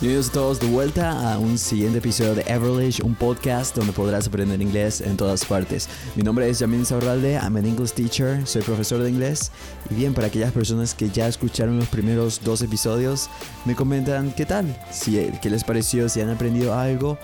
[0.00, 4.28] Bienvenidos a todos de vuelta a un siguiente episodio de Everlish, un podcast donde podrás
[4.28, 5.88] aprender inglés en todas partes.
[6.14, 9.50] Mi nombre es Yamin Saurralde, I'm an English teacher, soy profesor de inglés.
[9.90, 13.28] Y bien, para aquellas personas que ya escucharon los primeros dos episodios,
[13.64, 17.18] me comentan qué tal, si, qué les pareció, si han aprendido algo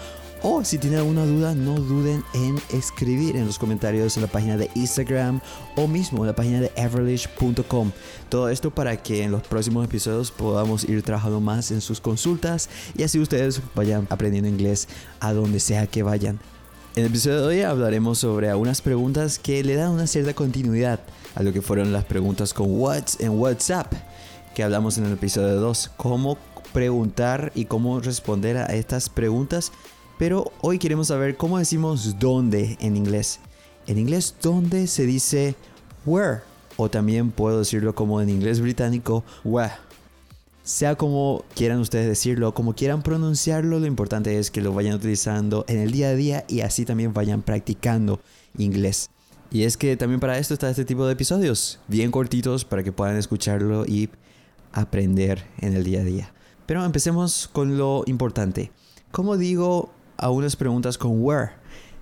[0.46, 4.58] o si tienen alguna duda, no duden en escribir en los comentarios en la página
[4.58, 5.40] de Instagram
[5.75, 7.93] o mismo en la página de everlish.com.
[8.29, 12.68] Todo esto para que en los próximos episodios podamos ir trabajando más en sus consultas
[12.94, 14.86] y así ustedes vayan aprendiendo inglés
[15.18, 16.38] a donde sea que vayan.
[16.94, 21.00] En el episodio de hoy hablaremos sobre algunas preguntas que le dan una cierta continuidad
[21.35, 23.90] a lo que fueron las preguntas con What's en WhatsApp
[24.54, 25.93] que hablamos en el episodio 2.
[25.96, 26.36] Cómo
[26.74, 29.72] preguntar y cómo responder a estas preguntas
[30.18, 33.41] pero hoy queremos saber cómo decimos dónde en inglés.
[33.86, 35.55] En inglés, dónde se dice
[36.06, 36.41] where.
[36.77, 39.72] O también puedo decirlo como en inglés británico, where.
[40.62, 45.64] Sea como quieran ustedes decirlo, como quieran pronunciarlo, lo importante es que lo vayan utilizando
[45.69, 48.20] en el día a día y así también vayan practicando
[48.56, 49.10] inglés.
[49.50, 52.92] Y es que también para esto está este tipo de episodios, bien cortitos para que
[52.92, 54.08] puedan escucharlo y
[54.72, 56.33] aprender en el día a día.
[56.66, 58.72] Pero empecemos con lo importante.
[59.10, 61.52] ¿Cómo digo a unas preguntas con where.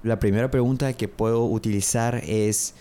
[0.03, 2.75] La primera pregunta que puedo utilizar es,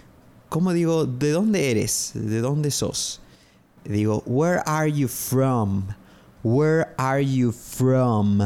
[0.49, 2.11] ¿cómo digo, ¿de dónde eres?
[2.15, 3.21] ¿De dónde sos?
[3.83, 5.85] Digo, where are you from?
[6.43, 8.41] Where are you from?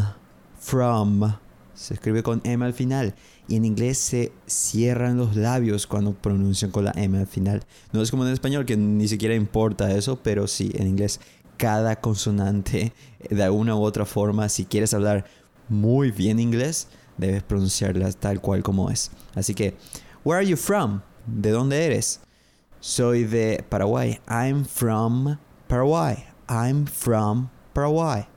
[0.60, 1.36] From.
[1.74, 3.16] Se escribe con M al final.
[3.48, 7.64] Y en inglés se cierran los labios cuando pronuncian con la M al final.
[7.94, 11.20] No es como en español que ni siquiera importa eso, pero sí, en inglés
[11.58, 12.94] cada consonante
[13.30, 15.26] de alguna u otra forma, si quieres hablar
[15.70, 19.12] muy bien inglés, debes pronunciarlas tal cual como es.
[19.36, 19.76] Así que,
[20.24, 21.02] where are you from?
[21.26, 22.20] ¿De dónde eres?
[22.80, 24.20] Soy de Paraguay.
[24.28, 26.26] I'm from Paraguay.
[26.48, 28.28] I'm from Paraguay.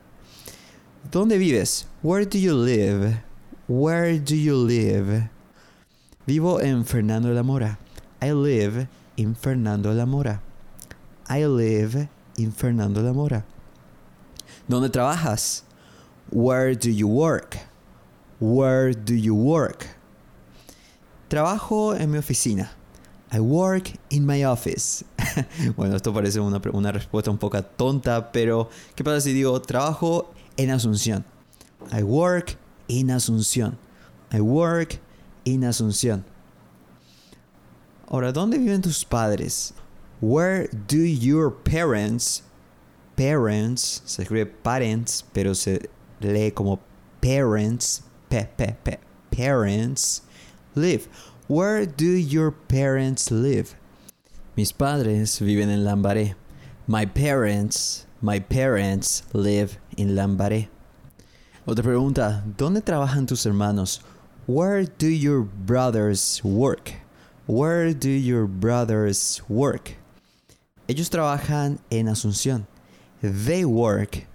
[1.11, 1.87] ¿Dónde vives?
[2.03, 3.23] Where do you live?
[3.69, 5.29] Where do you live?
[6.27, 7.79] Vivo en Fernando de la Mora.
[8.23, 10.41] I live in Fernando de la Mora.
[11.29, 13.45] I live in Fernando de la Mora.
[14.67, 15.65] ¿Dónde trabajas?
[16.31, 17.57] Where do you work?
[18.41, 19.87] Where do you work?
[21.29, 22.71] Trabajo en mi oficina.
[23.31, 25.05] I work in my office.
[25.77, 30.33] bueno, esto parece una, una, respuesta un poco tonta, pero ¿qué pasa si digo trabajo
[30.57, 31.25] en Asunción?
[31.93, 32.57] I work
[32.89, 33.77] in Asunción.
[34.33, 34.99] I work
[35.45, 36.25] in Asunción.
[38.11, 39.75] Ahora, ¿dónde viven tus padres?
[40.21, 42.43] Where do your parents,
[43.17, 45.91] parents, se escribe parents, pero se
[46.21, 46.81] lee como
[47.21, 48.03] parents,
[49.31, 50.23] parents
[50.75, 51.09] live.
[51.47, 53.75] Where do your parents live?
[54.57, 56.35] Mis padres viven en Lambaré.
[56.87, 60.69] My parents, my parents live in Lambaré.
[61.67, 64.01] Otra pregunta, ¿dónde trabajan tus hermanos?
[64.47, 66.95] Where do your brothers work?
[67.47, 69.97] Where do your brothers work?
[70.89, 72.67] Ellos trabajan en Asunción.
[73.23, 74.27] They work,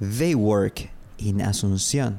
[0.00, 2.18] they work in Asunción.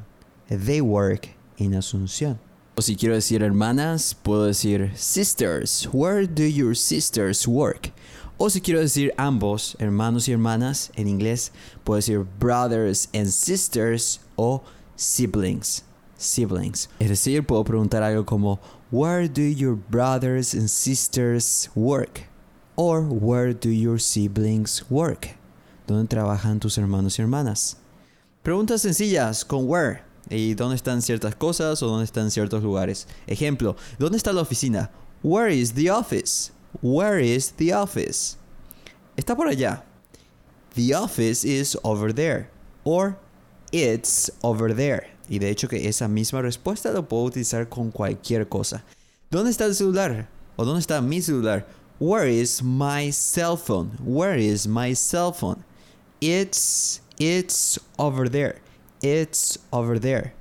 [0.50, 2.40] They work in Asunción.
[2.78, 5.88] O si quiero decir hermanas, puedo decir sisters.
[5.92, 7.92] Where do your sisters work?
[8.38, 11.52] O si quiero decir ambos, hermanos y hermanas, en inglés
[11.84, 14.64] puedo decir brothers and sisters o
[14.96, 15.84] siblings.
[16.18, 16.88] Siblings.
[17.00, 18.60] Es decir, puedo preguntar algo como
[18.92, 22.28] Where do your brothers and sisters work?
[22.78, 25.36] Or where do your siblings work?
[25.86, 27.76] ¿Dónde trabajan tus hermanos y hermanas?
[28.44, 33.06] Preguntas sencillas con where y dónde están ciertas cosas o dónde están ciertos lugares.
[33.28, 34.92] Ejemplo, ¿dónde está la oficina?
[35.22, 36.52] Where is the office?
[36.82, 38.38] Where is the office?
[39.18, 39.84] Está por allá.
[40.76, 42.50] The office is over there.
[42.86, 43.18] Or
[43.74, 45.10] it's over there.
[45.28, 48.86] Y de hecho que esa misma respuesta lo puedo utilizar con cualquier cosa.
[49.30, 50.30] ¿Dónde está el celular?
[50.56, 51.68] ¿O dónde está mi celular?
[52.00, 53.92] Where is my cell phone?
[54.02, 55.66] Where is my cell phone?
[56.22, 58.62] It's It's over there.
[59.02, 60.34] It's over there.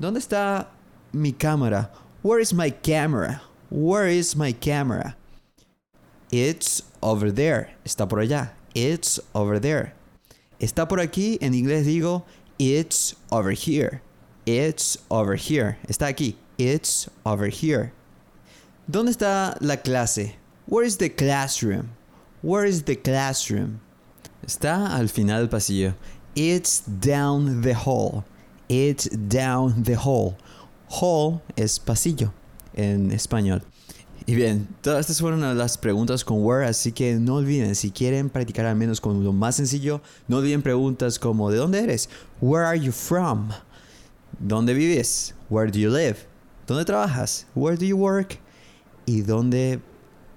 [0.00, 0.66] ¿Dónde está
[1.12, 1.90] mi cámara?
[2.22, 3.42] Where is my camera?
[3.68, 5.14] Where is my camera?
[6.32, 7.70] It's over there.
[7.84, 8.50] Está por allá.
[8.74, 9.92] It's over there.
[10.58, 11.38] Está por aquí.
[11.40, 12.24] En inglés digo
[12.58, 14.02] It's over here.
[14.46, 15.78] It's over here.
[15.86, 16.36] Está aquí.
[16.58, 17.92] It's over here.
[18.90, 20.34] ¿Dónde está la clase?
[20.66, 21.90] Where is the classroom?
[22.42, 23.80] Where is the classroom?
[24.50, 25.94] Está al final del pasillo.
[26.34, 28.24] It's down the hall.
[28.68, 30.36] It's down the hall.
[30.88, 32.32] Hall es pasillo
[32.74, 33.62] en español.
[34.26, 38.28] Y bien, todas estas fueron las preguntas con where, así que no olviden, si quieren
[38.28, 42.08] practicar al menos con lo más sencillo, no olviden preguntas como ¿de dónde eres?
[42.40, 43.50] Where are you from?
[44.40, 45.32] ¿Dónde vives?
[45.48, 46.16] Where do you live?
[46.66, 47.46] ¿Dónde trabajas?
[47.54, 48.40] Where do you work?
[49.06, 49.80] ¿Y dónde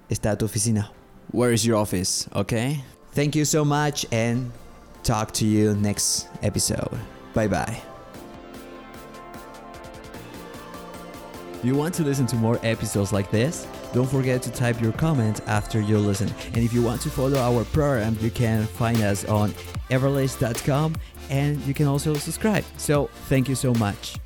[0.08, 0.92] está tu oficina?
[1.32, 2.30] Where is your office?
[2.32, 2.84] Okay?
[3.14, 4.52] Thank you so much and
[5.04, 7.00] talk to you next episode.
[7.34, 7.82] Bye bye.
[11.64, 13.68] You want to listen to more episodes like this?
[13.94, 16.30] Don't forget to type your comment after you listen.
[16.48, 19.52] And if you want to follow our program, you can find us on
[19.90, 20.96] everlist.com
[21.30, 22.66] and you can also subscribe.
[22.78, 24.18] So, thank you so much.